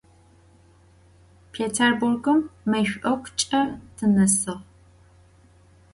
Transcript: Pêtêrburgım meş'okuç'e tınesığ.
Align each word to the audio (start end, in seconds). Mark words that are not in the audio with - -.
Pêtêrburgım 1.51 2.39
meş'okuç'e 2.69 3.61
tınesığ. 3.95 4.55